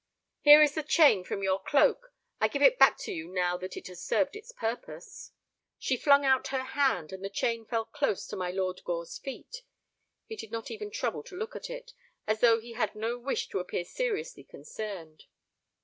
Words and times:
"Here 0.41 0.63
is 0.63 0.73
the 0.73 0.81
chain 0.81 1.23
from 1.23 1.43
your 1.43 1.59
cloak. 1.61 2.11
I 2.39 2.47
give 2.47 2.63
it 2.63 2.79
back 2.79 2.97
to 3.01 3.11
you 3.11 3.27
now 3.27 3.55
that 3.57 3.77
it 3.77 3.85
has 3.85 4.01
served 4.01 4.35
its 4.35 4.51
purpose." 4.51 5.31
She 5.77 5.95
flung 5.95 6.25
out 6.25 6.47
her 6.47 6.63
hand, 6.63 7.13
and 7.13 7.23
the 7.23 7.29
chain 7.29 7.65
fell 7.67 7.85
close 7.85 8.25
to 8.29 8.35
my 8.35 8.49
Lord 8.49 8.83
Gore's 8.83 9.19
feet. 9.19 9.61
He 10.25 10.35
did 10.35 10.49
not 10.51 10.71
even 10.71 10.89
trouble 10.89 11.21
to 11.25 11.37
look 11.37 11.55
at 11.55 11.69
it, 11.69 11.93
as 12.25 12.39
though 12.39 12.59
he 12.59 12.71
had 12.73 12.95
no 12.95 13.19
wish 13.19 13.47
to 13.49 13.59
appear 13.59 13.85
seriously 13.85 14.43
concerned. 14.43 15.25